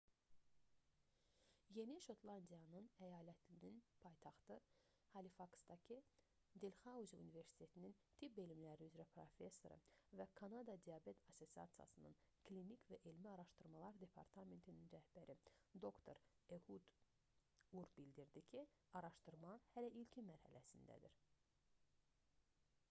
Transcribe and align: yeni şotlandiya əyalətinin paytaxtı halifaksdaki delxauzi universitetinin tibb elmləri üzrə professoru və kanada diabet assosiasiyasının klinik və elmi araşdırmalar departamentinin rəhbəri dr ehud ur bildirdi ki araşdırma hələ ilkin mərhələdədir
yeni 1.77 1.95
şotlandiya 2.03 2.79
əyalətinin 3.07 3.75
paytaxtı 4.05 4.55
halifaksdaki 5.15 5.97
delxauzi 6.63 7.19
universitetinin 7.23 7.93
tibb 8.21 8.39
elmləri 8.45 8.87
üzrə 8.91 9.05
professoru 9.17 9.77
və 10.21 10.25
kanada 10.41 10.77
diabet 10.87 11.21
assosiasiyasının 11.33 12.17
klinik 12.49 12.89
və 12.93 12.99
elmi 13.11 13.29
araşdırmalar 13.35 13.99
departamentinin 14.05 14.89
rəhbəri 14.95 15.35
dr 15.85 16.23
ehud 16.59 16.89
ur 17.83 17.93
bildirdi 17.99 18.43
ki 18.53 18.65
araşdırma 19.01 19.53
hələ 19.75 19.93
ilkin 20.03 20.29
mərhələdədir 20.33 21.19